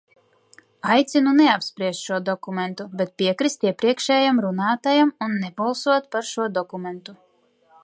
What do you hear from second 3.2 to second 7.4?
piekrist iepriekšējam runātājam un nebalsot par šo dokumentu.